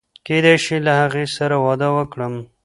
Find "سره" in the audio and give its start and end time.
1.37-1.55